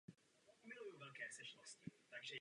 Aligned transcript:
Nic 0.63 0.77
není 0.79 0.97
silnější 0.97 1.57
než 1.57 1.69
slova. 1.69 2.21